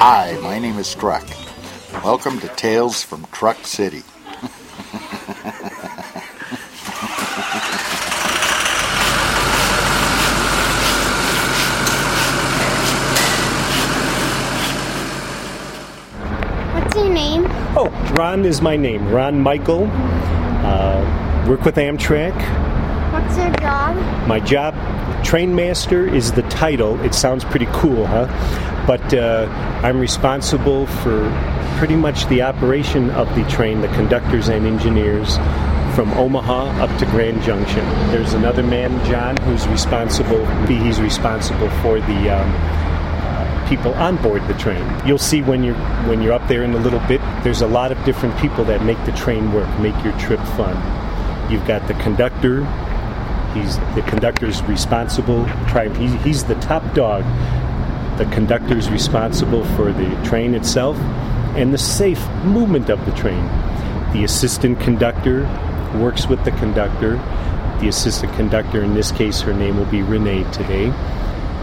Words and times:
Hi, 0.00 0.38
my 0.44 0.60
name 0.60 0.78
is 0.78 0.94
Truck. 0.94 1.26
Welcome 2.04 2.38
to 2.38 2.46
Tales 2.50 3.02
from 3.02 3.26
Truck 3.32 3.66
City. 3.66 4.02
What's 16.72 16.94
your 16.94 17.12
name? 17.12 17.46
Oh, 17.76 17.90
Ron 18.16 18.44
is 18.44 18.62
my 18.62 18.76
name. 18.76 19.08
Ron 19.08 19.40
Michael. 19.40 19.88
Uh, 20.62 21.44
work 21.48 21.62
with 21.62 21.74
Amtrak. 21.74 22.36
What's 23.12 23.36
your 23.36 23.50
job? 23.56 23.96
My 24.28 24.38
job, 24.38 24.76
train 25.24 25.56
master, 25.56 26.06
is 26.06 26.30
the 26.30 26.42
title. 26.42 27.00
It 27.00 27.14
sounds 27.14 27.44
pretty 27.44 27.66
cool, 27.72 28.06
huh? 28.06 28.28
But 28.88 29.12
uh, 29.12 29.46
I'm 29.84 30.00
responsible 30.00 30.86
for 30.86 31.30
pretty 31.76 31.94
much 31.94 32.26
the 32.28 32.40
operation 32.40 33.10
of 33.10 33.28
the 33.34 33.44
train, 33.44 33.82
the 33.82 33.88
conductors 33.88 34.48
and 34.48 34.66
engineers, 34.66 35.36
from 35.94 36.10
Omaha 36.14 36.82
up 36.82 36.98
to 36.98 37.04
Grand 37.04 37.42
Junction. 37.42 37.84
There's 38.10 38.32
another 38.32 38.62
man, 38.62 39.04
John, 39.04 39.36
who's 39.42 39.68
responsible. 39.68 40.42
He's 40.66 41.02
responsible 41.02 41.68
for 41.82 42.00
the. 42.00 42.30
Um, 42.30 42.78
people 43.68 43.92
on 43.94 44.16
board 44.22 44.40
the 44.48 44.54
train. 44.54 44.82
You'll 45.06 45.18
see 45.18 45.42
when 45.42 45.62
you're 45.62 45.74
when 46.08 46.22
you're 46.22 46.32
up 46.32 46.48
there 46.48 46.62
in 46.64 46.72
a 46.72 46.78
little 46.78 47.00
bit. 47.00 47.20
There's 47.44 47.60
a 47.60 47.66
lot 47.66 47.92
of 47.92 48.02
different 48.06 48.34
people 48.38 48.64
that 48.64 48.82
make 48.82 48.96
the 49.04 49.12
train 49.12 49.52
work, 49.52 49.68
make 49.78 50.02
your 50.02 50.18
trip 50.18 50.40
fun. 50.56 50.72
You've 51.52 51.66
got 51.66 51.86
the 51.86 51.92
conductor. 51.94 52.64
He's 53.52 53.76
the 53.94 54.02
conductor's 54.06 54.62
responsible. 54.62 55.44
He's, 55.44 56.12
he's 56.22 56.44
the 56.44 56.54
top 56.56 56.94
dog. 56.94 57.24
The 58.18 58.28
conductor's 58.32 58.90
responsible 58.90 59.64
for 59.76 59.92
the 59.92 60.22
train 60.24 60.54
itself 60.54 60.96
and 61.56 61.72
the 61.72 61.78
safe 61.78 62.20
movement 62.44 62.90
of 62.90 63.04
the 63.06 63.12
train. 63.12 63.44
The 64.12 64.24
assistant 64.24 64.80
conductor 64.80 65.42
works 65.94 66.26
with 66.26 66.44
the 66.44 66.50
conductor. 66.52 67.16
The 67.80 67.88
assistant 67.88 68.32
conductor, 68.34 68.82
in 68.82 68.94
this 68.94 69.12
case, 69.12 69.40
her 69.40 69.54
name 69.54 69.76
will 69.76 69.86
be 69.86 70.02
Renee 70.02 70.44
today 70.52 70.92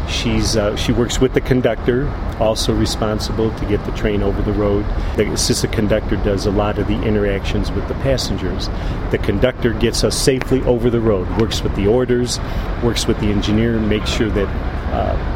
She's 0.07 0.55
uh, 0.55 0.75
she 0.75 0.91
works 0.91 1.19
with 1.19 1.33
the 1.33 1.41
conductor, 1.41 2.07
also 2.39 2.73
responsible 2.75 3.51
to 3.57 3.65
get 3.65 3.83
the 3.85 3.91
train 3.93 4.21
over 4.21 4.41
the 4.41 4.53
road. 4.53 4.85
The 5.15 5.31
assistant 5.31 5.73
conductor 5.73 6.15
does 6.17 6.45
a 6.45 6.51
lot 6.51 6.77
of 6.77 6.87
the 6.87 7.01
interactions 7.03 7.71
with 7.71 7.87
the 7.87 7.95
passengers. 7.95 8.67
The 9.09 9.19
conductor 9.23 9.73
gets 9.73 10.03
us 10.03 10.15
safely 10.17 10.61
over 10.63 10.89
the 10.89 10.99
road, 10.99 11.27
works 11.41 11.61
with 11.61 11.75
the 11.75 11.87
orders, 11.87 12.39
works 12.83 13.07
with 13.07 13.19
the 13.19 13.27
engineer, 13.27 13.79
makes 13.79 14.11
sure 14.11 14.29
that. 14.29 14.47
Uh, 14.93 15.34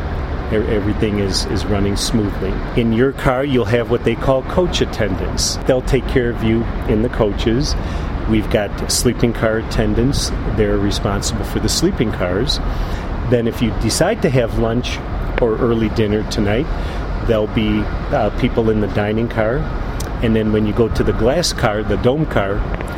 everything 0.52 1.19
is, 1.19 1.45
is 1.45 1.66
running 1.66 1.95
smoothly. 1.95 2.53
In 2.80 2.94
your 2.94 3.14
car, 3.14 3.44
you'll 3.44 3.66
have 3.66 3.92
what 3.92 4.03
they 4.03 4.16
call 4.16 4.44
coach 4.44 4.81
attendants. 4.81 5.58
They'll 5.67 5.81
take 5.81 6.08
care 6.08 6.30
of 6.30 6.44
you 6.44 6.64
in 6.88 7.02
the 7.02 7.09
coaches. 7.09 7.75
We've 8.30 8.50
got 8.50 8.92
sleeping 8.92 9.33
car 9.33 9.58
attendants, 9.58 10.30
they're 10.55 10.77
responsible 10.77 11.44
for 11.45 11.59
the 11.59 11.70
sleeping 11.70 12.11
cars. 12.11 12.59
Then, 13.30 13.47
if 13.47 13.61
you 13.61 13.72
decide 13.81 14.22
to 14.23 14.30
have 14.30 14.59
lunch 14.59 14.97
or 15.42 15.58
early 15.58 15.89
dinner 15.89 16.30
tonight, 16.31 16.67
there'll 17.27 17.47
be 17.47 17.80
uh, 18.11 18.30
people 18.39 18.70
in 18.70 18.81
the 18.81 18.88
dining 18.88 19.30
car. 19.30 19.59
And 20.21 20.35
then 20.35 20.51
when 20.51 20.67
you 20.67 20.73
go 20.73 20.89
to 20.89 21.03
the 21.03 21.13
glass 21.13 21.53
car, 21.53 21.83
the 21.83 21.97
dome 21.97 22.25
car, 22.25 22.55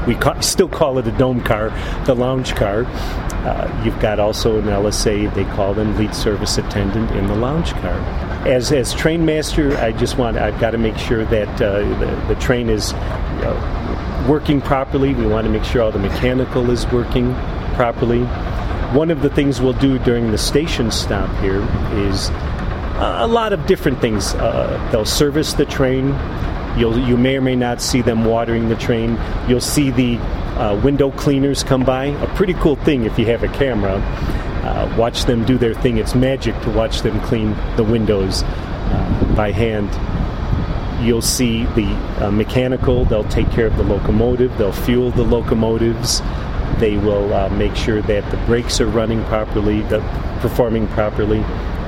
we 0.07 0.15
ca- 0.15 0.39
still 0.39 0.67
call 0.67 0.97
it 0.97 1.07
a 1.07 1.11
dome 1.11 1.41
car, 1.41 1.69
the 2.05 2.15
lounge 2.15 2.55
car. 2.55 2.85
Uh, 2.85 3.81
you've 3.83 3.99
got 3.99 4.19
also 4.19 4.59
an 4.59 4.65
LSA, 4.65 5.33
they 5.33 5.45
call 5.45 5.73
them 5.73 5.97
lead 5.97 6.15
service 6.15 6.57
attendant 6.57 7.11
in 7.11 7.27
the 7.27 7.35
lounge 7.35 7.73
car. 7.73 7.99
As, 8.47 8.71
as 8.71 8.93
train 8.93 9.23
master, 9.25 9.77
I 9.77 9.91
just 9.91 10.17
want, 10.17 10.37
I've 10.37 10.59
got 10.59 10.71
to 10.71 10.77
make 10.77 10.97
sure 10.97 11.25
that 11.25 11.61
uh, 11.61 11.79
the, 11.99 12.33
the 12.33 12.39
train 12.39 12.69
is 12.69 12.93
uh, 12.93 14.25
working 14.27 14.61
properly. 14.61 15.13
We 15.13 15.27
want 15.27 15.45
to 15.45 15.51
make 15.51 15.63
sure 15.63 15.81
all 15.83 15.91
the 15.91 15.99
mechanical 15.99 16.69
is 16.71 16.87
working 16.87 17.33
properly. 17.75 18.23
One 18.95 19.11
of 19.11 19.21
the 19.21 19.29
things 19.29 19.61
we'll 19.61 19.73
do 19.73 19.99
during 19.99 20.31
the 20.31 20.37
station 20.37 20.91
stop 20.91 21.29
here 21.41 21.61
is 22.07 22.29
a 23.01 23.27
lot 23.27 23.53
of 23.53 23.65
different 23.65 23.99
things. 24.01 24.33
Uh, 24.35 24.89
they'll 24.91 25.05
service 25.05 25.53
the 25.53 25.65
train. 25.65 26.11
You'll, 26.77 26.97
you 26.99 27.17
may 27.17 27.37
or 27.37 27.41
may 27.41 27.55
not 27.55 27.81
see 27.81 28.01
them 28.01 28.25
watering 28.25 28.69
the 28.69 28.75
train. 28.75 29.19
You'll 29.47 29.61
see 29.61 29.91
the 29.91 30.17
uh, 30.17 30.79
window 30.83 31.11
cleaners 31.11 31.63
come 31.63 31.83
by. 31.83 32.05
A 32.05 32.27
pretty 32.35 32.53
cool 32.53 32.75
thing 32.77 33.05
if 33.05 33.17
you 33.19 33.25
have 33.25 33.43
a 33.43 33.47
camera. 33.49 33.95
Uh, 34.63 34.95
watch 34.97 35.25
them 35.25 35.43
do 35.43 35.57
their 35.57 35.73
thing. 35.73 35.97
It's 35.97 36.15
magic 36.15 36.59
to 36.61 36.69
watch 36.69 37.01
them 37.01 37.19
clean 37.21 37.55
the 37.75 37.83
windows 37.83 38.43
uh, 38.43 39.33
by 39.35 39.51
hand. 39.51 39.89
You'll 41.05 41.21
see 41.21 41.65
the 41.65 41.87
uh, 42.23 42.31
mechanical. 42.31 43.05
They'll 43.05 43.27
take 43.27 43.49
care 43.51 43.65
of 43.65 43.75
the 43.75 43.83
locomotive. 43.83 44.55
They'll 44.57 44.71
fuel 44.71 45.11
the 45.11 45.23
locomotives. 45.23 46.21
They 46.77 46.97
will 46.97 47.33
uh, 47.33 47.49
make 47.49 47.75
sure 47.75 48.01
that 48.03 48.29
the 48.31 48.37
brakes 48.45 48.79
are 48.79 48.87
running 48.87 49.23
properly, 49.25 49.81
the, 49.83 49.99
performing 50.41 50.87
properly, 50.89 51.43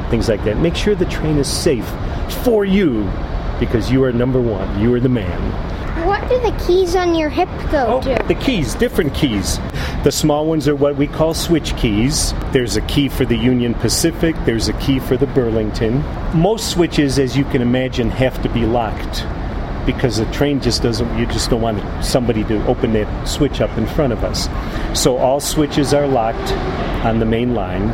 things 0.09 0.27
like 0.27 0.43
that. 0.45 0.57
Make 0.57 0.75
sure 0.75 0.95
the 0.95 1.05
train 1.05 1.37
is 1.37 1.47
safe 1.47 1.87
for 2.43 2.65
you 2.65 3.03
because 3.65 3.89
you 3.89 4.03
are 4.03 4.11
number 4.11 4.41
one. 4.41 4.79
You 4.79 4.93
are 4.93 4.99
the 4.99 5.09
man. 5.09 6.05
What 6.05 6.27
do 6.27 6.37
the 6.41 6.51
keys 6.65 6.95
on 6.95 7.15
your 7.15 7.29
hip 7.29 7.47
go 7.71 7.85
oh, 7.87 8.01
to? 8.01 8.23
The 8.27 8.35
keys, 8.35 8.75
different 8.75 9.13
keys. 9.13 9.57
The 10.03 10.11
small 10.11 10.45
ones 10.45 10.67
are 10.67 10.75
what 10.75 10.97
we 10.97 11.07
call 11.07 11.33
switch 11.33 11.75
keys. 11.77 12.33
There's 12.51 12.75
a 12.75 12.81
key 12.81 13.07
for 13.07 13.23
the 13.23 13.37
Union 13.37 13.73
Pacific, 13.73 14.35
there's 14.45 14.67
a 14.67 14.73
key 14.73 14.99
for 14.99 15.15
the 15.15 15.27
Burlington. 15.27 16.03
Most 16.35 16.71
switches, 16.71 17.19
as 17.19 17.37
you 17.37 17.45
can 17.45 17.61
imagine, 17.61 18.09
have 18.09 18.41
to 18.43 18.49
be 18.49 18.65
locked 18.65 19.23
because 19.85 20.17
the 20.17 20.25
train 20.31 20.59
just 20.61 20.81
doesn't 20.81 21.17
you 21.17 21.25
just 21.25 21.49
don't 21.49 21.61
want 21.61 22.03
somebody 22.03 22.43
to 22.45 22.65
open 22.67 22.93
that 22.93 23.27
switch 23.27 23.61
up 23.61 23.77
in 23.77 23.85
front 23.87 24.13
of 24.13 24.23
us. 24.23 24.47
So 24.99 25.17
all 25.17 25.39
switches 25.39 25.93
are 25.93 26.07
locked 26.07 26.51
on 27.05 27.19
the 27.19 27.25
main 27.25 27.53
line. 27.53 27.91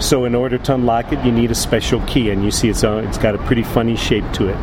So 0.00 0.24
in 0.24 0.34
order 0.34 0.58
to 0.58 0.74
unlock 0.74 1.12
it 1.12 1.24
you 1.24 1.32
need 1.32 1.50
a 1.50 1.54
special 1.54 2.00
key 2.06 2.30
and 2.30 2.44
you 2.44 2.50
see 2.50 2.68
it's, 2.68 2.84
uh, 2.84 3.02
it's 3.06 3.18
got 3.18 3.34
a 3.34 3.38
pretty 3.38 3.62
funny 3.62 3.96
shape 3.96 4.30
to 4.34 4.48
it. 4.48 4.56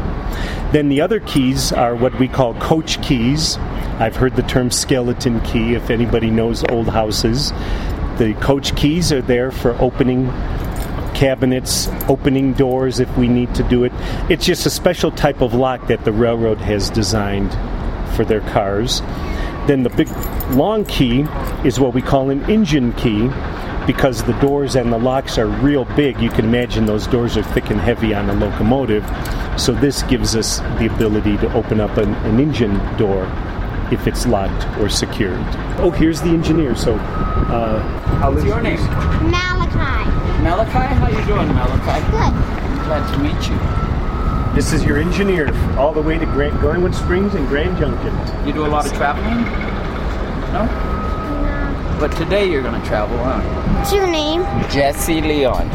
Then 0.71 0.89
the 0.89 1.01
other 1.01 1.19
keys 1.19 1.71
are 1.71 1.95
what 1.95 2.17
we 2.19 2.27
call 2.27 2.55
coach 2.55 3.01
keys. 3.03 3.57
I've 3.99 4.15
heard 4.15 4.35
the 4.35 4.41
term 4.43 4.71
skeleton 4.71 5.39
key 5.41 5.75
if 5.75 5.89
anybody 5.89 6.31
knows 6.31 6.63
old 6.69 6.87
houses. 6.87 7.51
The 8.17 8.35
coach 8.41 8.75
keys 8.75 9.11
are 9.11 9.21
there 9.21 9.51
for 9.51 9.79
opening 9.79 10.27
cabinets, 11.23 11.87
opening 12.09 12.51
doors 12.51 12.99
if 12.99 13.17
we 13.17 13.29
need 13.29 13.55
to 13.55 13.63
do 13.69 13.85
it. 13.85 13.93
It's 14.29 14.45
just 14.45 14.65
a 14.65 14.69
special 14.69 15.09
type 15.09 15.39
of 15.39 15.53
lock 15.53 15.87
that 15.87 16.03
the 16.03 16.11
railroad 16.11 16.57
has 16.57 16.89
designed 16.89 17.53
for 18.13 18.25
their 18.25 18.41
cars. 18.41 18.99
Then 19.65 19.83
the 19.83 19.89
big 19.89 20.09
long 20.51 20.83
key 20.83 21.21
is 21.63 21.79
what 21.79 21.93
we 21.93 22.01
call 22.01 22.29
an 22.29 22.43
engine 22.51 22.91
key 22.93 23.29
because 23.87 24.21
the 24.25 24.37
doors 24.41 24.75
and 24.75 24.91
the 24.91 24.97
locks 24.97 25.37
are 25.37 25.47
real 25.47 25.85
big. 25.95 26.19
You 26.19 26.29
can 26.29 26.43
imagine 26.43 26.85
those 26.85 27.07
doors 27.07 27.37
are 27.37 27.43
thick 27.43 27.69
and 27.69 27.79
heavy 27.79 28.13
on 28.13 28.29
a 28.29 28.33
locomotive. 28.33 29.05
So 29.57 29.71
this 29.71 30.03
gives 30.03 30.35
us 30.35 30.59
the 30.77 30.93
ability 30.93 31.37
to 31.37 31.53
open 31.53 31.79
up 31.79 31.95
an, 31.95 32.13
an 32.25 32.37
engine 32.37 32.75
door 32.97 33.23
if 33.91 34.07
it's 34.07 34.25
locked 34.25 34.65
or 34.79 34.89
secured. 34.89 35.39
Oh, 35.79 35.91
here's 35.91 36.21
the 36.21 36.29
engineer. 36.29 36.75
So, 36.75 36.95
uh, 36.95 37.81
what's 38.31 38.45
your 38.45 38.61
name? 38.61 38.79
Malachi. 39.29 40.09
Malachi, 40.43 40.71
how 40.71 41.07
you 41.09 41.25
doing, 41.25 41.47
Malachi? 41.49 42.01
Good. 42.11 42.33
I'm 42.33 42.85
glad 42.85 43.13
to 43.13 43.19
meet 43.19 43.49
you. 43.49 44.55
This 44.55 44.71
is 44.71 44.83
your 44.83 44.99
engineer, 44.99 45.49
all 45.77 45.93
the 45.93 46.01
way 46.01 46.19
to 46.19 46.25
Grand, 46.27 46.59
Glenwood 46.59 46.93
Springs 46.93 47.33
and 47.33 47.47
Grand 47.47 47.77
Junction. 47.77 48.47
You 48.47 48.53
do 48.53 48.65
a 48.65 48.67
lot 48.67 48.85
of 48.85 48.93
traveling? 48.93 49.43
No? 50.53 50.65
No. 50.65 51.97
But 51.99 52.11
today 52.15 52.49
you're 52.49 52.61
going 52.61 52.79
to 52.79 52.87
travel, 52.87 53.17
huh? 53.17 53.41
What's 53.79 53.91
your 53.91 54.05
name? 54.05 54.43
Jesse 54.69 55.21
Leon. 55.21 55.69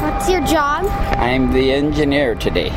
What's 0.00 0.30
your 0.30 0.40
job? 0.46 0.86
I'm 1.18 1.52
the 1.52 1.72
engineer 1.72 2.34
today. 2.34 2.70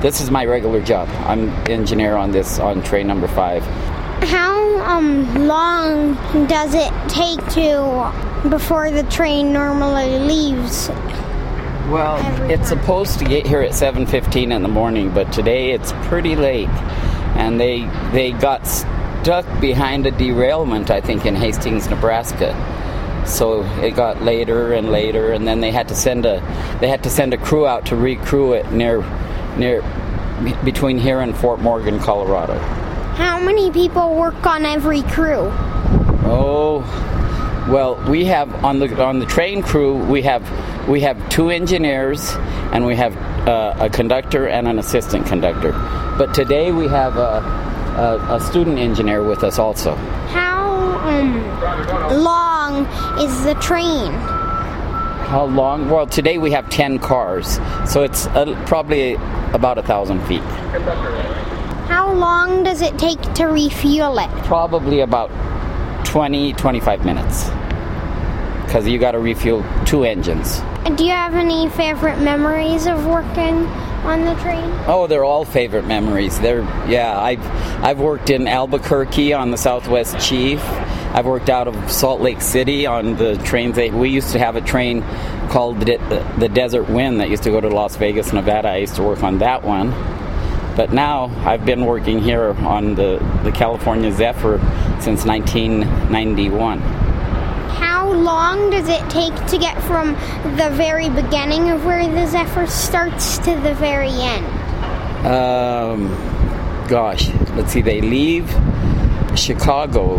This 0.00 0.22
is 0.22 0.30
my 0.30 0.46
regular 0.46 0.80
job. 0.80 1.08
I'm 1.26 1.50
engineer 1.68 2.16
on 2.16 2.32
this 2.32 2.58
on 2.58 2.82
train 2.82 3.06
number 3.06 3.28
five. 3.28 3.62
How 4.24 4.78
um 4.80 5.46
long 5.46 6.14
does 6.46 6.74
it 6.74 6.90
take 7.08 7.38
to 7.50 8.48
before 8.48 8.90
the 8.90 9.02
train 9.04 9.52
normally 9.52 10.18
leaves? 10.20 10.88
Well, 11.90 12.16
Every 12.16 12.54
it's 12.54 12.70
time. 12.70 12.78
supposed 12.78 13.18
to 13.18 13.26
get 13.26 13.46
here 13.46 13.60
at 13.60 13.72
7:15 13.74 14.52
in 14.52 14.62
the 14.62 14.68
morning, 14.68 15.10
but 15.10 15.30
today 15.32 15.72
it's 15.72 15.92
pretty 16.04 16.34
late, 16.34 16.68
and 17.36 17.60
they 17.60 17.86
they 18.12 18.32
got 18.32 18.66
stuck 18.66 19.44
behind 19.60 20.06
a 20.06 20.10
derailment, 20.12 20.90
I 20.90 21.02
think, 21.02 21.26
in 21.26 21.34
Hastings, 21.34 21.90
Nebraska. 21.90 22.54
So 23.26 23.64
it 23.82 23.96
got 23.96 24.22
later 24.22 24.72
and 24.72 24.90
later, 24.90 25.32
and 25.32 25.46
then 25.46 25.60
they 25.60 25.70
had 25.70 25.88
to 25.88 25.94
send 25.94 26.24
a 26.24 26.40
they 26.80 26.88
had 26.88 27.02
to 27.02 27.10
send 27.10 27.34
a 27.34 27.36
crew 27.36 27.66
out 27.66 27.84
to 27.86 27.96
recrew 27.96 28.54
it 28.54 28.72
near 28.72 29.04
near 29.56 29.82
between 30.64 30.98
here 30.98 31.20
and 31.20 31.36
Fort 31.36 31.60
Morgan, 31.60 31.98
Colorado. 31.98 32.58
How 33.14 33.38
many 33.38 33.70
people 33.70 34.14
work 34.14 34.46
on 34.46 34.64
every 34.64 35.02
crew? 35.02 35.50
Oh, 36.24 36.80
well, 37.70 38.02
we 38.08 38.24
have 38.26 38.64
on 38.64 38.78
the 38.78 39.02
on 39.02 39.18
the 39.18 39.26
train 39.26 39.62
crew 39.62 39.96
we 40.06 40.22
have 40.22 40.42
we 40.88 41.00
have 41.00 41.28
two 41.28 41.50
engineers 41.50 42.32
and 42.72 42.86
we 42.86 42.96
have 42.96 43.16
uh, 43.46 43.74
a 43.78 43.90
conductor 43.90 44.48
and 44.48 44.66
an 44.66 44.78
assistant 44.78 45.26
conductor. 45.26 45.72
But 46.16 46.34
today 46.34 46.72
we 46.72 46.88
have 46.88 47.16
a, 47.16 47.40
a, 48.30 48.36
a 48.36 48.40
student 48.40 48.78
engineer 48.78 49.22
with 49.22 49.44
us 49.44 49.58
also. 49.58 49.94
How 49.94 50.98
um, 51.04 52.22
long 52.22 52.86
is 53.20 53.44
the 53.44 53.54
train? 53.54 54.39
How 55.30 55.44
long? 55.44 55.88
Well, 55.88 56.08
today 56.08 56.38
we 56.38 56.50
have 56.50 56.68
10 56.70 56.98
cars, 56.98 57.60
so 57.88 58.02
it's 58.02 58.26
uh, 58.26 58.60
probably 58.66 59.14
about 59.54 59.78
a 59.78 59.82
thousand 59.82 60.20
feet. 60.26 60.42
How 61.86 62.12
long 62.12 62.64
does 62.64 62.82
it 62.82 62.98
take 62.98 63.20
to 63.34 63.44
refuel 63.44 64.18
it? 64.18 64.28
Probably 64.42 65.02
about 65.02 65.30
20, 66.04 66.54
25 66.54 67.04
minutes. 67.04 67.48
Because 68.64 68.88
you 68.88 68.98
got 68.98 69.12
to 69.12 69.20
refuel 69.20 69.64
two 69.86 70.02
engines. 70.02 70.62
Do 70.96 71.04
you 71.04 71.12
have 71.12 71.36
any 71.36 71.68
favorite 71.68 72.18
memories 72.18 72.88
of 72.88 73.06
working 73.06 73.66
on 74.02 74.24
the 74.24 74.34
train? 74.42 74.68
Oh, 74.88 75.06
they're 75.06 75.24
all 75.24 75.44
favorite 75.44 75.86
memories. 75.86 76.40
They're 76.40 76.62
yeah. 76.88 77.16
I've 77.20 77.46
I've 77.84 78.00
worked 78.00 78.30
in 78.30 78.48
Albuquerque 78.48 79.32
on 79.32 79.52
the 79.52 79.56
Southwest 79.56 80.18
Chief. 80.18 80.60
I've 81.12 81.26
worked 81.26 81.50
out 81.50 81.66
of 81.66 81.90
Salt 81.90 82.20
Lake 82.20 82.40
City 82.40 82.86
on 82.86 83.16
the 83.16 83.36
trains. 83.38 83.76
That, 83.76 83.92
we 83.92 84.10
used 84.10 84.30
to 84.32 84.38
have 84.38 84.54
a 84.54 84.60
train 84.60 85.02
called 85.48 85.80
the, 85.80 86.34
the 86.38 86.48
Desert 86.48 86.88
Wind 86.88 87.20
that 87.20 87.30
used 87.30 87.42
to 87.42 87.50
go 87.50 87.60
to 87.60 87.68
Las 87.68 87.96
Vegas, 87.96 88.32
Nevada. 88.32 88.68
I 88.68 88.76
used 88.76 88.94
to 88.96 89.02
work 89.02 89.22
on 89.22 89.38
that 89.38 89.62
one. 89.64 89.90
But 90.76 90.92
now 90.92 91.24
I've 91.44 91.66
been 91.66 91.84
working 91.84 92.20
here 92.20 92.52
on 92.64 92.94
the, 92.94 93.18
the 93.42 93.50
California 93.50 94.12
Zephyr 94.12 94.58
since 95.00 95.24
1991. 95.24 96.78
How 96.78 98.12
long 98.12 98.70
does 98.70 98.88
it 98.88 99.00
take 99.10 99.34
to 99.48 99.58
get 99.58 99.82
from 99.82 100.12
the 100.56 100.70
very 100.74 101.08
beginning 101.08 101.70
of 101.70 101.84
where 101.84 102.06
the 102.06 102.26
Zephyr 102.26 102.66
starts 102.66 103.38
to 103.38 103.56
the 103.56 103.74
very 103.74 104.10
end? 104.10 104.46
Um, 105.26 106.08
gosh, 106.88 107.30
let's 107.56 107.72
see, 107.72 107.82
they 107.82 108.00
leave 108.00 108.48
Chicago, 109.34 110.18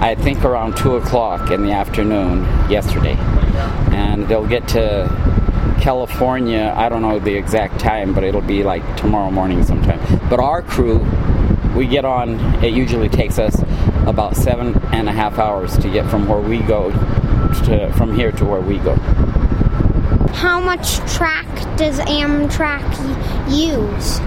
I 0.00 0.14
think 0.14 0.44
around 0.46 0.78
2 0.78 0.96
o'clock 0.96 1.50
in 1.50 1.62
the 1.62 1.72
afternoon 1.72 2.44
yesterday. 2.70 3.16
And 3.92 4.26
they'll 4.26 4.46
get 4.46 4.66
to 4.68 5.08
California, 5.80 6.72
I 6.74 6.88
don't 6.88 7.02
know 7.02 7.18
the 7.18 7.34
exact 7.34 7.78
time, 7.78 8.14
but 8.14 8.24
it'll 8.24 8.40
be 8.40 8.62
like 8.62 8.96
tomorrow 8.96 9.30
morning 9.30 9.62
sometime. 9.62 10.00
But 10.30 10.40
our 10.40 10.62
crew, 10.62 11.06
we 11.76 11.86
get 11.86 12.06
on, 12.06 12.40
it 12.64 12.72
usually 12.72 13.10
takes 13.10 13.38
us 13.38 13.62
about 14.06 14.36
seven 14.36 14.74
and 14.92 15.06
a 15.06 15.12
half 15.12 15.38
hours 15.38 15.76
to 15.78 15.90
get 15.90 16.08
from 16.08 16.26
where 16.26 16.40
we 16.40 16.60
go 16.60 16.90
to, 17.66 17.92
from 17.98 18.14
here 18.14 18.32
to 18.32 18.44
where 18.46 18.62
we 18.62 18.78
go. 18.78 18.94
How 20.32 20.60
much 20.60 20.96
track 21.12 21.46
does 21.76 21.98
Amtrak 22.00 22.88
use? 23.50 24.18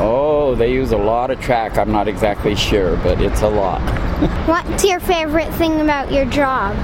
Oh, 0.00 0.54
they 0.56 0.72
use 0.72 0.92
a 0.92 0.96
lot 0.96 1.32
of 1.32 1.40
track. 1.40 1.76
I'm 1.78 1.90
not 1.90 2.06
exactly 2.06 2.54
sure, 2.54 2.96
but 2.98 3.20
it's 3.20 3.42
a 3.42 3.48
lot. 3.48 4.07
What's 4.46 4.84
your 4.84 5.00
favorite 5.00 5.52
thing 5.54 5.80
about 5.80 6.12
your 6.12 6.24
job? 6.26 6.76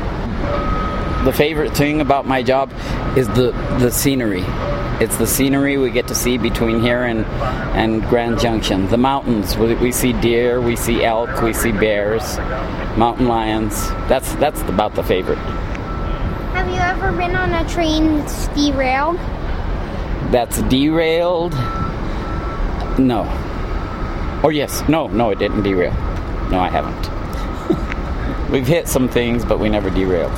the 1.24 1.32
favorite 1.32 1.74
thing 1.74 2.02
about 2.02 2.26
my 2.26 2.42
job 2.42 2.70
is 3.16 3.26
the 3.28 3.52
the 3.78 3.90
scenery. 3.90 4.44
It's 5.00 5.16
the 5.16 5.26
scenery 5.26 5.78
we 5.78 5.90
get 5.90 6.06
to 6.08 6.14
see 6.14 6.36
between 6.36 6.80
here 6.80 7.04
and 7.04 7.24
and 7.74 8.02
Grand 8.08 8.38
Junction. 8.38 8.86
The 8.88 8.98
mountains. 8.98 9.56
We, 9.56 9.74
we 9.76 9.90
see 9.90 10.12
deer, 10.12 10.60
we 10.60 10.76
see 10.76 11.02
elk, 11.02 11.42
we 11.42 11.54
see 11.54 11.72
bears, 11.72 12.36
mountain 12.98 13.26
lions. 13.26 13.88
That's 14.06 14.34
that's 14.34 14.60
about 14.62 14.94
the 14.94 15.02
favorite. 15.02 15.38
Have 16.52 16.68
you 16.68 16.76
ever 16.76 17.10
been 17.16 17.34
on 17.34 17.52
a 17.54 17.66
train 17.68 18.18
that's 18.18 18.48
derailed? 18.48 19.16
That's 20.30 20.60
derailed. 20.62 21.54
No. 22.98 23.22
Or 24.44 24.52
yes, 24.52 24.86
no, 24.88 25.06
no, 25.06 25.30
it 25.30 25.38
didn't 25.38 25.62
derail. 25.62 25.94
No, 26.50 26.60
I 26.60 26.68
haven't. 26.68 27.23
We've 28.50 28.66
hit 28.66 28.88
some 28.88 29.08
things, 29.08 29.44
but 29.44 29.58
we 29.58 29.68
never 29.68 29.90
derailed. 29.90 30.32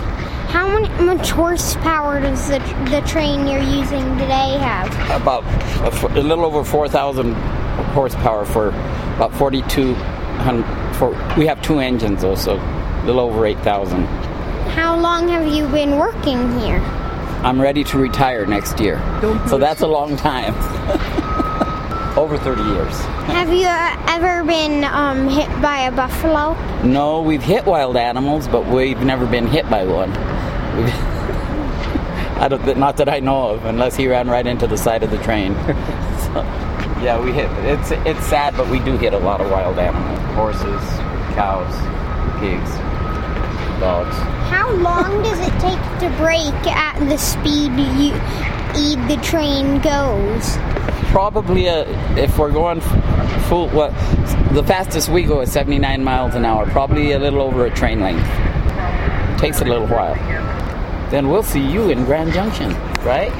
How 0.49 0.69
many, 0.69 0.89
much 1.05 1.31
horsepower 1.31 2.21
does 2.21 2.49
the, 2.49 2.59
the 2.91 3.03
train 3.07 3.47
you're 3.47 3.61
using 3.61 4.05
today 4.17 4.57
have? 4.59 4.89
About 5.21 5.45
a 6.17 6.21
little 6.21 6.45
over 6.45 6.65
4,000 6.65 7.35
horsepower 7.93 8.45
for 8.45 8.69
about 9.17 9.35
4,200. 9.35 10.97
For, 10.97 11.11
we 11.37 11.47
have 11.47 11.61
two 11.63 11.81
engines, 11.81 12.23
though, 12.23 12.37
so 12.37 12.57
a 12.57 13.03
little 13.05 13.21
over 13.21 13.45
8,000. 13.45 14.05
How 14.71 14.99
long 14.99 15.29
have 15.29 15.53
you 15.53 15.67
been 15.69 15.99
working 15.99 16.59
here? 16.61 16.79
I'm 17.43 17.61
ready 17.61 17.85
to 17.85 17.99
retire 17.99 18.47
next 18.47 18.81
year. 18.81 18.99
So 19.49 19.59
that's 19.59 19.83
a 19.83 19.87
long 19.87 20.17
time. 20.17 20.55
over 22.17 22.39
30 22.39 22.63
years. 22.63 22.95
Have 23.27 23.53
you 23.53 23.67
uh, 23.67 24.05
ever 24.09 24.43
been 24.45 24.85
um, 24.85 25.29
hit 25.29 25.49
by 25.61 25.81
a 25.81 25.93
buffalo? 25.93 26.55
No, 26.83 27.21
we've 27.21 27.43
hit 27.43 27.67
wild 27.67 27.97
animals, 27.97 28.49
but 28.49 28.67
we've 28.67 29.01
never 29.01 29.27
been 29.27 29.47
hit 29.47 29.69
by 29.69 29.85
one. 29.85 30.11
I 32.39 32.49
don't, 32.49 32.79
not 32.79 32.97
that 32.99 33.09
I 33.09 33.21
know 33.21 33.51
of, 33.51 33.65
unless 33.65 33.97
he 33.97 34.09
ran 34.09 34.29
right 34.29 34.47
into 34.47 34.67
the 34.67 34.77
side 34.77 35.03
of 35.03 35.11
the 35.11 35.19
train. 35.19 35.55
so, 35.65 36.43
yeah, 37.03 37.19
we 37.23 37.33
hit. 37.33 37.51
It's 37.65 37.91
it's 38.07 38.27
sad, 38.27 38.57
but 38.57 38.69
we 38.69 38.79
do 38.81 38.97
hit 38.99 39.15
a 39.15 39.19
lot 39.19 39.41
of 39.41 39.51
wild 39.51 39.79
animals: 39.79 40.19
horses, 40.35 40.83
cows, 41.35 41.73
pigs, 42.41 42.71
dogs. 43.81 44.17
How 44.51 44.71
long 44.71 45.23
does 45.23 45.41
it 45.41 45.53
take 45.61 45.81
to 46.01 46.11
break 46.19 46.55
at 46.67 46.99
the 47.09 47.17
speed 47.17 47.73
you, 47.97 48.13
the 49.09 49.19
train 49.23 49.81
goes? 49.81 50.59
Probably 51.17 51.65
a, 51.65 51.89
if 52.19 52.39
we're 52.39 52.53
going 52.53 52.83
full, 53.49 53.71
what 53.71 53.89
the 54.53 54.63
fastest 54.63 55.09
we 55.09 55.23
go 55.23 55.41
is 55.41 55.51
79 55.51 56.05
miles 56.05 56.35
an 56.35 56.45
hour. 56.45 56.67
Probably 56.67 57.13
a 57.13 57.19
little 57.19 57.41
over 57.41 57.65
a 57.65 57.71
train 57.75 58.01
length. 58.01 58.21
Takes 59.41 59.63
a 59.63 59.65
little 59.65 59.87
while. 59.87 60.15
Then 61.11 61.31
we'll 61.31 61.43
see 61.43 61.67
you 61.67 61.89
in 61.89 62.05
Grand 62.05 62.35
Junction, 62.35 62.69
right? 63.03 63.33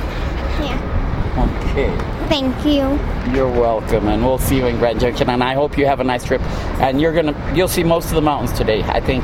Yeah. 0.59 1.69
Okay. 1.69 1.95
Thank 2.31 2.65
you. 2.65 2.99
You're 3.37 3.53
welcome, 3.53 4.09
and 4.09 4.25
we'll 4.25 4.39
see 4.39 4.57
you 4.57 4.65
in 4.65 4.79
Grand 4.79 4.99
Junction. 4.99 5.29
And 5.29 5.45
I 5.45 5.53
hope 5.53 5.77
you 5.77 5.85
have 5.85 6.01
a 6.01 6.05
nice 6.05 6.25
trip. 6.25 6.41
And 6.81 6.99
you're 6.99 7.13
gonna, 7.13 7.53
you'll 7.55 7.69
see 7.69 7.85
most 7.85 8.07
of 8.07 8.15
the 8.15 8.23
mountains 8.23 8.57
today. 8.57 8.85
I 8.85 9.01
think. 9.01 9.23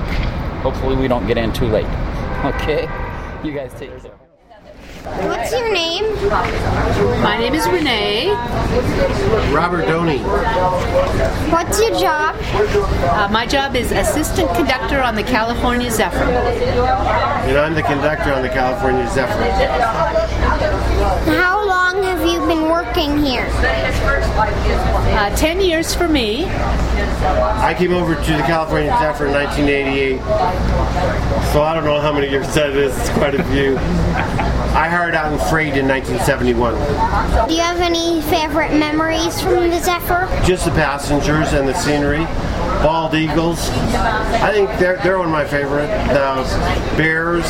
Hopefully, 0.60 0.94
we 0.94 1.08
don't 1.08 1.26
get 1.26 1.38
in 1.38 1.54
too 1.54 1.68
late. 1.68 1.86
Okay. 2.44 2.82
You 3.42 3.54
guys 3.54 3.72
take 3.78 3.98
care. 4.02 4.31
What's 5.02 5.50
your 5.50 5.72
name? 5.72 6.04
My 7.22 7.36
name 7.36 7.54
is 7.54 7.66
Renee. 7.66 8.28
Robert 9.52 9.86
Doney. 9.86 10.18
What's 11.50 11.80
your 11.80 11.90
job? 11.98 12.36
Uh, 12.40 13.28
my 13.32 13.44
job 13.44 13.74
is 13.74 13.90
assistant 13.90 14.48
conductor 14.54 15.00
on 15.02 15.16
the 15.16 15.24
California 15.24 15.90
Zephyr. 15.90 16.18
And 16.18 17.58
I'm 17.58 17.74
the 17.74 17.82
conductor 17.82 18.32
on 18.32 18.42
the 18.42 18.48
California 18.48 19.08
Zephyr. 19.10 19.42
How 21.32 21.66
long 21.66 22.04
have 22.04 22.24
you 22.24 22.38
been 22.46 22.68
working 22.70 23.18
here? 23.24 23.48
Uh, 25.18 25.34
Ten 25.34 25.60
years 25.60 25.92
for 25.96 26.06
me. 26.06 26.44
I 26.46 27.74
came 27.76 27.92
over 27.92 28.14
to 28.14 28.32
the 28.36 28.42
California 28.42 28.96
Zephyr 29.00 29.26
in 29.26 29.32
1988. 29.32 30.18
So 31.52 31.62
I 31.62 31.74
don't 31.74 31.84
know 31.84 32.00
how 32.00 32.12
many 32.12 32.28
years 32.30 32.54
that 32.54 32.70
is. 32.70 32.96
It's 32.98 33.10
quite 33.10 33.34
a 33.34 33.42
few. 33.44 33.76
I 34.74 34.88
hired 34.88 35.14
out 35.14 35.30
in 35.30 35.38
freight 35.50 35.76
in 35.76 35.86
1971. 35.86 36.74
Do 37.46 37.54
you 37.54 37.60
have 37.60 37.80
any 37.80 38.22
favorite 38.22 38.72
memories 38.72 39.38
from 39.38 39.68
the 39.68 39.78
Zephyr? 39.78 40.26
Just 40.46 40.64
the 40.64 40.70
passengers 40.70 41.52
and 41.52 41.68
the 41.68 41.74
scenery. 41.74 42.26
Bald 42.82 43.14
eagles. 43.14 43.70
I 43.70 44.52
think 44.52 44.68
they're, 44.78 44.96
they're 44.98 45.18
one 45.18 45.28
of 45.28 45.32
my 45.32 45.44
favorite. 45.44 45.86
Bears. 46.96 47.44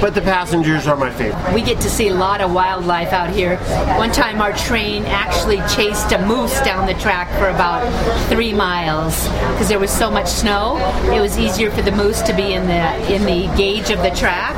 But 0.00 0.14
the 0.14 0.20
passengers 0.20 0.86
are 0.86 0.96
my 0.96 1.10
favorite. 1.10 1.54
We 1.54 1.62
get 1.62 1.80
to 1.80 1.90
see 1.90 2.08
a 2.08 2.14
lot 2.14 2.40
of 2.40 2.52
wildlife 2.52 3.12
out 3.12 3.30
here. 3.30 3.56
One 3.96 4.12
time 4.12 4.40
our 4.40 4.52
train 4.52 5.04
actually 5.06 5.58
chased 5.74 6.12
a 6.12 6.24
moose 6.26 6.60
down 6.60 6.86
the 6.86 6.94
track 6.94 7.28
for 7.38 7.48
about 7.48 7.88
three 8.28 8.52
miles 8.52 9.24
because 9.52 9.68
there 9.68 9.78
was 9.78 9.90
so 9.90 10.10
much 10.10 10.28
snow. 10.28 10.76
It 11.12 11.20
was 11.20 11.38
easier 11.38 11.70
for 11.70 11.82
the 11.82 11.92
moose 11.92 12.22
to 12.22 12.34
be 12.34 12.52
in 12.52 12.66
the 12.66 13.12
in 13.12 13.24
the 13.24 13.54
gauge 13.56 13.90
of 13.90 14.02
the 14.02 14.10
track. 14.10 14.54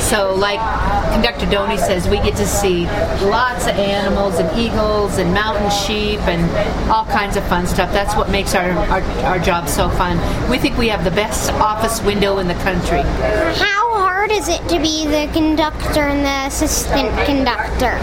So 0.00 0.34
like 0.34 0.60
Conductor 1.12 1.46
Doney 1.46 1.76
says, 1.76 2.08
we 2.08 2.16
get 2.18 2.36
to 2.36 2.46
see 2.46 2.86
lots 3.26 3.66
of 3.66 3.72
animals 3.72 4.38
and 4.38 4.58
eagles 4.58 5.18
and 5.18 5.34
mountain 5.34 5.70
sheep 5.70 6.20
and 6.20 6.40
all 6.90 7.04
kinds 7.04 7.36
of 7.36 7.46
fun 7.48 7.66
stuff. 7.66 7.92
That's 7.92 8.16
what 8.16 8.30
makes 8.30 8.54
our, 8.54 8.70
our, 8.70 8.99
our 9.24 9.38
job 9.38 9.68
so 9.68 9.88
fun. 9.90 10.18
We 10.50 10.58
think 10.58 10.76
we 10.78 10.88
have 10.88 11.04
the 11.04 11.10
best 11.10 11.50
office 11.54 12.00
window 12.02 12.38
in 12.38 12.48
the 12.48 12.54
country. 12.54 13.02
How 13.02 13.94
hard 13.94 14.30
is 14.30 14.48
it 14.48 14.60
to 14.68 14.78
be 14.78 15.06
the 15.06 15.30
conductor 15.32 16.00
and 16.02 16.24
the 16.24 16.46
assistant 16.54 17.10
conductor? 17.26 17.98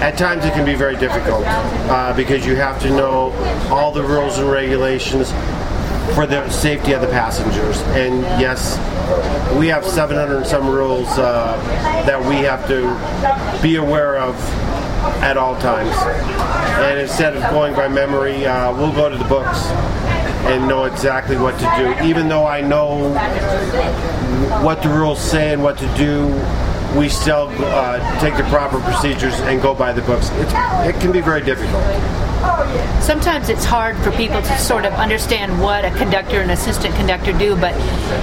At 0.00 0.16
times 0.18 0.44
it 0.44 0.52
can 0.52 0.64
be 0.64 0.74
very 0.74 0.96
difficult 0.96 1.44
uh, 1.46 2.14
because 2.14 2.46
you 2.46 2.56
have 2.56 2.80
to 2.82 2.90
know 2.90 3.32
all 3.70 3.92
the 3.92 4.02
rules 4.02 4.38
and 4.38 4.50
regulations. 4.50 5.32
for 6.14 6.26
the 6.26 6.48
safety 6.50 6.92
of 6.92 7.00
the 7.02 7.06
passengers. 7.08 7.80
And 7.94 8.22
yes, 8.40 8.78
we 9.58 9.68
have 9.68 9.84
700 9.84 10.36
and 10.38 10.46
some 10.46 10.68
rules 10.68 11.06
uh, 11.18 11.56
that 12.06 12.18
we 12.18 12.36
have 12.36 12.66
to 12.68 13.62
be 13.62 13.76
aware 13.76 14.16
of 14.18 14.34
at 15.22 15.36
all 15.36 15.58
times. 15.60 15.94
And 16.84 16.98
instead 16.98 17.36
of 17.36 17.42
going 17.50 17.74
by 17.74 17.88
memory, 17.88 18.46
uh, 18.46 18.72
we'll 18.74 18.92
go 18.92 19.08
to 19.08 19.16
the 19.16 19.24
books 19.24 19.66
and 20.46 20.66
know 20.68 20.84
exactly 20.84 21.36
what 21.36 21.58
to 21.58 21.72
do. 21.76 22.06
Even 22.06 22.28
though 22.28 22.46
I 22.46 22.60
know 22.60 23.12
what 24.62 24.82
the 24.82 24.88
rules 24.88 25.20
say 25.20 25.52
and 25.52 25.62
what 25.62 25.78
to 25.78 25.86
do, 25.96 26.26
we 26.98 27.08
still 27.08 27.48
uh, 27.58 28.20
take 28.20 28.36
the 28.36 28.44
proper 28.44 28.80
procedures 28.80 29.34
and 29.40 29.60
go 29.60 29.74
by 29.74 29.92
the 29.92 30.02
books. 30.02 30.30
It's, 30.32 30.52
it 30.96 31.00
can 31.00 31.12
be 31.12 31.20
very 31.20 31.42
difficult. 31.42 31.82
Sometimes 33.00 33.48
it's 33.48 33.64
hard 33.64 33.96
for 33.98 34.10
people 34.12 34.42
to 34.42 34.58
sort 34.58 34.84
of 34.84 34.92
understand 34.94 35.60
what 35.62 35.84
a 35.84 35.90
conductor 35.92 36.40
and 36.40 36.50
assistant 36.50 36.94
conductor 36.96 37.32
do, 37.32 37.56
but 37.56 37.74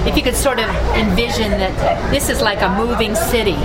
if 0.06 0.16
you 0.16 0.22
could 0.22 0.36
sort 0.36 0.58
of 0.58 0.68
envision 0.94 1.50
that 1.50 2.10
this 2.10 2.28
is 2.28 2.40
like 2.40 2.62
a 2.62 2.68
moving 2.76 3.14
city. 3.14 3.56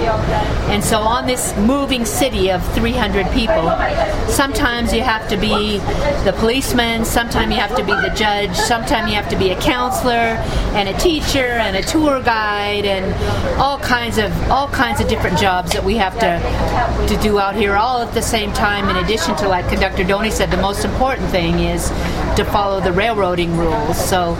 And 0.72 0.84
so 0.84 1.00
on 1.00 1.27
this 1.27 1.55
moving 1.58 2.05
city 2.05 2.50
of 2.51 2.65
300 2.74 3.29
people, 3.31 3.70
sometimes 4.27 4.93
you 4.93 5.01
have 5.01 5.27
to 5.29 5.38
be 5.38 5.77
the 6.24 6.34
policeman, 6.38 7.05
sometimes 7.05 7.53
you 7.53 7.60
have 7.60 7.75
to 7.75 7.84
be 7.84 7.91
the 7.91 8.13
judge, 8.15 8.55
sometimes 8.55 9.10
you 9.10 9.15
have 9.15 9.29
to 9.29 9.38
be 9.38 9.51
a 9.51 9.62
counselor 9.62 10.39
and 10.74 10.89
a 10.89 10.98
teacher 11.00 11.60
and 11.62 11.75
a 11.75 11.84
tour 11.84 12.22
guide 12.24 12.86
and 12.86 13.13
all 13.60 13.77
kinds 13.79 14.17
of 14.17 14.31
all 14.50 14.67
kinds 14.70 15.01
of 15.01 15.08
different 15.08 15.38
jobs 15.38 15.72
that 15.74 15.84
we 15.84 15.96
have 15.98 16.13
to 16.20 16.31
to 17.08 17.22
do 17.22 17.39
out 17.39 17.55
here 17.55 17.75
all 17.75 18.01
at 18.01 18.13
the 18.13 18.22
same 18.22 18.51
time 18.53 18.89
in 18.89 19.03
addition 19.03 19.36
to 19.36 19.48
like 19.48 19.67
conductor 19.70 20.03
Donny 20.03 20.31
said 20.41 20.50
the 20.50 20.57
most 20.57 20.83
important 20.86 21.29
thing 21.29 21.60
is 21.60 21.89
to 22.36 22.43
follow 22.45 22.81
the 22.81 22.91
railroading 22.91 23.55
rules. 23.57 23.95
So 24.10 24.31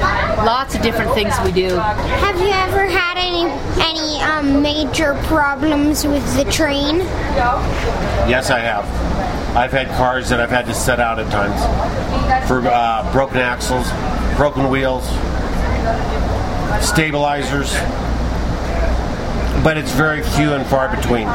lots 0.43 0.74
of 0.74 0.81
different 0.81 1.13
things 1.13 1.31
we 1.46 1.51
do. 1.51 1.75
Have 1.75 2.39
you 2.39 2.50
ever 2.50 2.88
had 2.88 3.20
any 3.20 3.43
any 3.79 4.20
um, 4.24 4.63
major 4.63 5.13
problems 5.25 6.03
with 6.03 6.25
the 6.36 6.46
train? 6.46 6.98
Yes, 8.27 8.50
I 8.50 8.62
have. 8.62 8.86
I've 9.55 9.72
had 9.72 9.89
cars 9.89 10.29
that 10.29 10.39
I've 10.39 10.50
had 10.50 10.65
to 10.65 10.74
set 10.74 11.00
out 11.00 11.20
at 11.20 11.29
times 11.31 11.62
for 12.48 12.67
uh, 12.67 13.08
broken 13.13 13.38
axles, 13.38 13.88
broken 14.38 14.72
wheels, 14.72 15.05
stabilizers, 16.84 17.74
but 19.63 19.77
it's 19.77 19.91
very 19.91 20.24
few 20.24 20.53
and 20.53 20.65
far 20.65 20.96
between. 20.96 21.27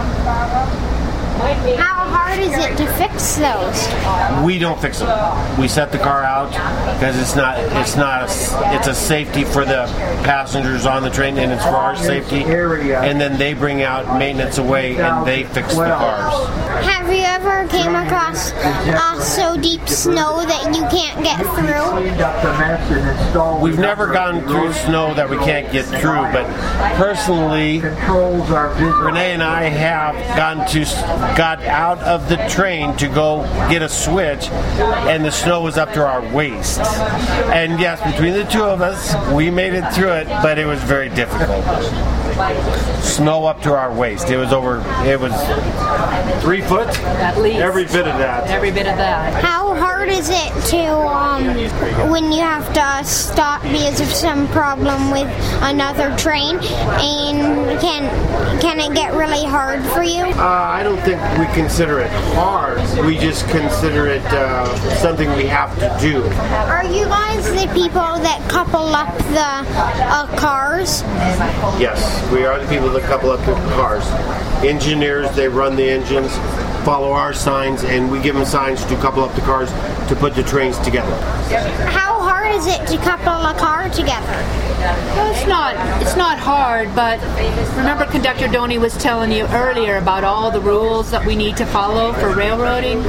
How 1.77 2.09
hard 2.11 2.41
is 2.41 2.51
it 2.51 2.57
to 2.57 2.66
fix 2.97 3.37
those? 3.37 4.45
We 4.45 4.59
don't 4.59 4.81
fix 4.81 5.01
them. 5.01 5.61
We 5.61 5.69
set 5.69 5.93
the 5.93 5.99
car 5.99 6.23
out 6.23 6.51
because 6.95 7.19
it's 7.21 7.37
not 7.37 7.59
it's 7.59 7.97
not 7.97 8.23
a, 8.23 8.77
it's 8.77 8.87
a 8.87 8.95
safety 8.95 9.45
for 9.45 9.65
the 9.65 9.87
passengers 10.25 10.87
on 10.87 11.03
the 11.03 11.11
train 11.11 11.39
and 11.39 11.53
it's 11.53 11.63
for 11.63 11.71
our 11.71 11.97
safety. 11.97 12.43
And 12.45 13.21
then 13.21 13.39
they 13.39 13.55
bring 13.55 13.83
out 13.83 14.19
maintenance 14.19 14.59
away 14.59 14.97
and 14.97 15.27
they 15.27 15.45
fix 15.45 15.75
the 15.75 15.85
cars. 15.85 16.49
Have 16.85 17.13
you 17.13 17.23
ever 17.23 17.69
came 17.69 17.95
across 17.95 18.53
uh, 18.53 19.21
so 19.21 19.57
deep 19.61 19.87
snow 19.89 20.45
that 20.47 20.75
you 20.75 20.83
can't 20.89 21.23
get 21.23 21.39
through? 21.57 21.87
We've 23.63 23.79
never 23.79 24.13
gone 24.13 24.43
through 24.43 24.73
snow 24.73 25.15
that 25.15 25.29
we 25.29 25.37
can't 25.39 25.71
get 25.73 25.85
through, 25.85 26.23
but 26.33 26.47
personally, 26.97 27.81
Renee 27.81 29.33
and 29.33 29.43
I 29.43 29.65
have 29.65 30.15
gone 30.37 30.67
to 30.69 30.85
got 31.37 31.63
out 31.63 31.99
of 32.01 32.29
the 32.29 32.37
train 32.49 32.86
to 32.95 33.09
go 33.09 33.43
get 33.71 33.83
a 33.83 33.89
switch, 33.89 34.49
and 34.49 35.25
the 35.25 35.31
snow 35.31 35.63
was 35.63 35.77
up 35.79 35.93
to 35.95 36.05
our 36.05 36.23
waist. 36.35 36.81
And 36.81 37.81
yes, 37.81 38.01
between 38.13 38.35
the 38.35 38.45
two 38.45 38.65
of 38.65 38.83
us, 38.83 39.15
we 39.33 39.51
made 39.51 39.75
it 39.75 39.91
through 39.93 40.13
it, 40.13 40.27
but 40.43 40.59
it 40.59 40.67
was 40.67 40.83
very 40.83 41.09
difficult. 41.09 41.65
Snow 43.03 43.47
up 43.47 43.63
to 43.63 43.75
our 43.75 43.93
waist. 43.95 44.29
It 44.29 44.37
was 44.37 44.53
over. 44.53 44.83
It 45.07 45.19
was 45.19 45.33
three 46.43 46.61
foot. 46.61 46.89
At 47.19 47.39
least. 47.39 47.59
Every 47.59 47.85
bit 47.85 48.07
of 48.07 48.19
that. 48.19 48.49
Every 48.49 48.71
bit 48.71 48.87
of 48.87 48.97
that. 48.99 49.43
How 49.43 49.75
hard 49.75 50.11
is 50.11 50.29
it 50.31 50.53
to 50.71 50.93
um, 50.93 52.11
when 52.11 52.31
you 52.31 52.41
have 52.41 52.71
to 52.75 53.09
stop 53.09 53.63
because 53.63 54.01
of 54.01 54.09
some 54.09 54.47
problem 54.49 55.11
with 55.11 55.29
another 55.63 56.15
train? 56.19 56.57
And 56.57 57.81
can 57.81 58.61
can 58.61 58.81
it 58.81 58.95
get 58.95 59.15
really 59.15 59.45
hard 59.45 59.83
for 59.87 60.03
you? 60.03 60.25
Uh, 60.25 60.43
I 60.47 60.83
don't 60.83 61.01
think 61.01 61.21
we 61.39 61.47
consider 61.55 62.01
it 62.01 62.11
hard. 62.35 62.79
We 63.07 63.17
just 63.17 63.49
consider 63.49 64.07
it 64.09 64.25
uh, 64.27 64.77
something 64.97 65.29
we 65.37 65.47
have 65.47 65.75
to 65.79 65.97
do. 66.01 66.23
Are 66.69 66.85
you 66.85 67.07
guys 67.07 67.45
the 67.47 67.73
people 67.73 68.03
that 68.03 68.47
couple 68.51 68.95
up 68.95 69.17
the 69.17 69.65
uh, 70.05 70.27
cars? 70.39 71.03
Yes, 71.81 72.01
we 72.31 72.45
are 72.45 72.59
the 72.59 72.69
people 72.69 72.91
that 72.91 73.03
couple 73.03 73.31
up 73.31 73.41
the 73.41 73.55
cars. 73.75 74.05
Engineers, 74.65 75.31
they 75.37 75.49
run 75.49 75.77
the 75.77 75.89
engines, 75.89 76.35
follow 76.85 77.13
our 77.13 77.33
signs, 77.33 77.85
and 77.85 78.11
we 78.11 78.21
give 78.21 78.35
them 78.35 78.45
signs 78.45 78.85
to 78.87 78.97
couple 78.97 79.23
up 79.23 79.35
the 79.35 79.41
cars 79.43 79.71
to 80.09 80.17
put 80.17 80.35
the 80.35 80.43
trains 80.43 80.79
together. 80.81 81.15
How 81.87 82.21
hard 82.21 82.55
is 82.55 82.67
it 82.67 82.87
to 82.89 82.97
couple 82.99 83.33
a 83.33 83.55
car 83.59 83.89
together? 83.91 84.67
Well, 84.79 85.33
it's 85.33 85.47
not 85.47 85.75
it's 86.03 86.17
not 86.17 86.39
hard, 86.39 86.95
but 86.95 87.21
remember 87.77 88.05
conductor 88.07 88.47
Donny 88.47 88.79
was 88.79 88.97
telling 88.99 89.33
you 89.33 89.47
earlier 89.47 89.97
about 89.97 90.23
all 90.23 90.51
the 90.51 90.61
rules 90.61 91.11
that 91.11 91.27
we 91.27 91.35
need 91.35 91.57
to 91.57 91.67
follow 91.67 92.13
for 92.13 92.35
railroading. 92.35 93.03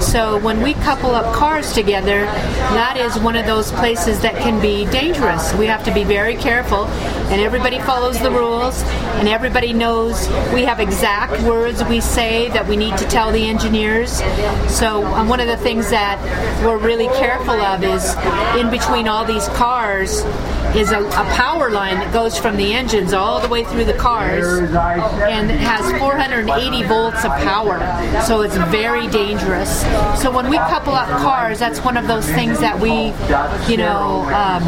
So 0.00 0.38
when 0.38 0.62
we 0.62 0.74
couple 0.74 1.10
up 1.10 1.34
cars 1.34 1.72
together, 1.72 2.24
that 2.24 2.96
is 2.96 3.18
one 3.18 3.36
of 3.36 3.46
those 3.46 3.72
places 3.72 4.20
that 4.20 4.36
can 4.36 4.60
be 4.62 4.86
dangerous. 4.86 5.52
We 5.54 5.66
have 5.66 5.84
to 5.84 5.92
be 5.92 6.04
very 6.04 6.36
careful, 6.36 6.86
and 7.30 7.40
everybody 7.40 7.78
follows 7.80 8.18
the 8.20 8.30
rules, 8.30 8.82
and 9.18 9.28
everybody 9.28 9.72
knows 9.72 10.28
we 10.54 10.64
have 10.64 10.80
exact 10.80 11.42
words 11.42 11.84
we 11.84 12.00
say 12.00 12.48
that 12.50 12.66
we 12.66 12.76
need 12.76 12.96
to 12.98 13.06
tell 13.08 13.30
the 13.30 13.46
engineers. 13.46 14.22
So 14.68 15.04
um, 15.04 15.28
one 15.28 15.40
of 15.40 15.46
the 15.46 15.56
things 15.58 15.90
that 15.90 16.18
we're 16.64 16.78
really 16.78 17.08
careful 17.18 17.60
of 17.60 17.84
is 17.84 18.14
in 18.58 18.70
between 18.70 19.08
all 19.08 19.24
these 19.24 19.48
cars 19.48 20.22
is 20.76 20.90
a, 20.92 21.00
a 21.00 21.24
power 21.34 21.70
line 21.70 21.94
that 21.96 22.12
goes 22.12 22.38
from 22.38 22.56
the 22.56 22.72
engines 22.72 23.12
all 23.12 23.40
the 23.40 23.48
way 23.48 23.64
through 23.64 23.84
the 23.84 23.94
cars 23.94 24.46
and 24.76 25.50
it 25.50 25.58
has 25.60 25.98
480 25.98 26.82
volts 26.84 27.24
of 27.24 27.30
power 27.42 27.78
so 28.26 28.42
it's 28.42 28.56
very 28.70 29.06
dangerous 29.08 29.82
so 30.20 30.30
when 30.30 30.48
we 30.50 30.56
couple 30.56 30.94
up 30.94 31.08
cars 31.08 31.58
that's 31.58 31.80
one 31.84 31.96
of 31.96 32.06
those 32.06 32.26
things 32.32 32.60
that 32.60 32.78
we 32.78 33.08
you 33.70 33.76
know 33.78 34.22
um, 34.34 34.62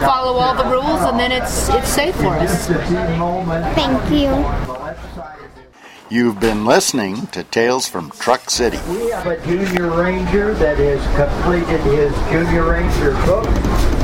follow 0.00 0.38
all 0.38 0.54
the 0.54 0.68
rules 0.70 1.00
and 1.02 1.18
then 1.18 1.32
it's 1.32 1.68
it's 1.70 1.88
safe 1.88 2.14
for 2.16 2.34
us 2.34 2.68
Thank 3.74 4.10
you. 4.10 4.28
You've 6.10 6.40
been 6.40 6.64
listening 6.64 7.26
to 7.28 7.44
Tales 7.44 7.86
from 7.86 8.10
Truck 8.12 8.48
City. 8.48 8.78
We 8.88 9.10
have 9.10 9.26
a 9.26 9.36
junior 9.44 9.90
ranger 9.90 10.54
that 10.54 10.78
has 10.78 11.02
completed 11.14 11.80
his 11.82 12.12
junior 12.30 12.70
ranger 12.70 13.12
book, 13.26 13.44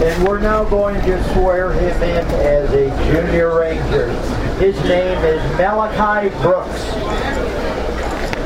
and 0.02 0.26
we're 0.26 0.40
now 0.40 0.64
going 0.64 1.00
to 1.02 1.32
swear 1.32 1.72
him 1.72 2.02
in 2.02 2.26
as 2.26 2.70
a 2.72 2.88
junior 3.12 3.58
ranger. 3.58 4.10
His 4.58 4.76
name 4.84 5.18
is 5.24 5.40
Malachi 5.56 6.28
Brooks. 6.42 6.84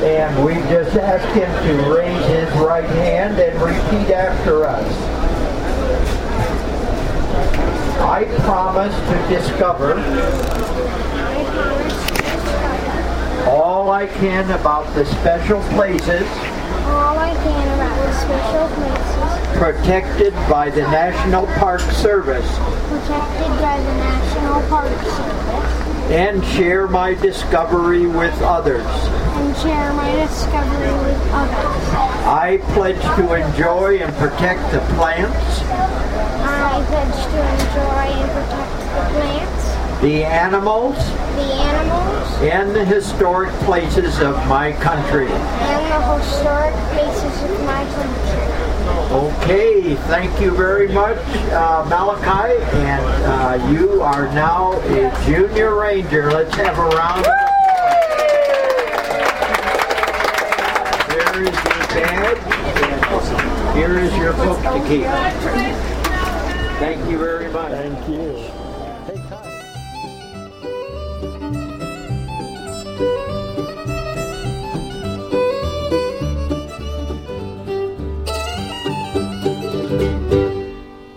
And 0.03 0.45
we 0.45 0.53
just 0.69 0.95
asked 0.95 1.35
him 1.35 1.51
to 1.65 1.93
raise 1.93 2.25
his 2.27 2.49
right 2.61 2.89
hand 2.89 3.37
and 3.39 3.61
repeat 3.61 4.13
after 4.13 4.65
us. 4.65 5.19
I 7.99 8.23
promise 8.45 8.95
to 8.95 9.35
discover 9.35 9.99
all 13.49 13.91
I 13.91 14.07
can 14.07 14.49
about 14.51 14.93
the 14.95 15.05
special 15.05 15.61
places 15.73 16.27
All 16.89 17.17
I 17.17 17.33
can 17.33 17.67
about 17.75 17.95
the 18.05 18.11
special 18.13 18.67
places. 18.75 19.57
Protected 19.57 20.33
by 20.49 20.69
the 20.69 20.81
National 20.81 21.45
Park 21.59 21.81
Service. 21.81 22.47
Protected 22.87 23.51
by 23.61 23.77
the 23.79 23.95
National 23.97 24.61
Park 24.69 24.91
Service. 25.03 26.11
And 26.11 26.43
share 26.45 26.87
my 26.87 27.13
discovery 27.13 28.07
with 28.07 28.33
others. 28.41 28.85
and 28.85 29.55
share 29.57 29.93
my 29.93 30.11
discovery 30.11 30.91
with 31.05 31.21
others. 31.31 31.93
I 32.25 32.59
pledge 32.73 33.01
to 33.17 33.33
enjoy 33.35 33.99
and 33.99 34.13
protect 34.15 34.71
the 34.71 34.79
plants, 34.95 35.61
I 35.61 36.83
pledge 36.89 37.19
to 37.33 37.39
enjoy 37.55 38.05
and 38.19 38.29
protect 38.35 38.73
the 38.89 39.03
plants, 39.13 39.58
the 40.01 40.23
animals, 40.23 40.95
the 40.95 41.41
animals, 41.41 42.41
and 42.41 42.73
the 42.73 42.85
historic 42.85 43.51
places 43.65 44.19
of 44.21 44.35
my 44.47 44.71
country. 44.73 45.27
and 45.27 45.91
the 45.91 46.17
historic 46.17 46.73
places 46.93 47.43
of 47.43 47.65
my 47.65 47.83
country. 47.95 48.49
Okay, 49.11 49.95
thank 50.07 50.39
you 50.39 50.51
very 50.51 50.87
much, 50.87 51.17
uh, 51.51 51.85
Malachi, 51.89 52.63
and 52.77 53.05
uh, 53.25 53.69
you 53.71 54.01
are 54.01 54.31
now 54.33 54.71
a 54.71 55.11
junior 55.25 55.75
ranger. 55.75 56.31
Let's 56.31 56.55
have 56.55 56.77
a 56.77 56.87
round 56.95 57.25
of 57.25 57.33
applause. 57.33 57.99
There 61.09 61.43
is 61.43 61.55
your 61.65 61.83
badge, 62.05 63.75
here 63.75 63.99
is 63.99 64.15
your 64.15 64.33
book 64.33 64.61
to 64.61 64.79
keep. 64.87 65.07
Thank 66.79 67.09
you 67.09 67.17
very 67.17 67.51
much. 67.51 67.71
Thank 67.71 68.07
you. 68.07 68.58